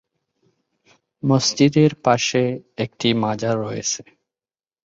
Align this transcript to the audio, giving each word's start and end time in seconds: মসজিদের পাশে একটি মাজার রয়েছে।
মসজিদের 1.23 1.91
পাশে 2.05 2.43
একটি 2.77 3.07
মাজার 3.23 3.55
রয়েছে। 3.59 4.01